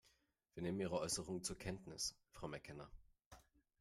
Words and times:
Wir 0.55 0.63
nehmen 0.63 0.79
Ihre 0.79 0.97
Äußerung 0.99 1.43
zur 1.43 1.59
Kenntnis, 1.59 2.15
Frau 2.31 2.47
McKenna. 2.47 2.89